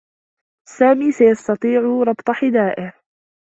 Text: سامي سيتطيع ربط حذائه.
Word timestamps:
سامي 0.69 1.11
سيتطيع 1.11 1.81
ربط 2.03 2.31
حذائه. 2.31 2.93